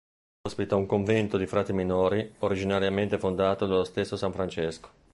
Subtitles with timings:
[0.47, 4.89] Ospita un convento di frati minori, originariamente fondato dallo stesso San Francesco.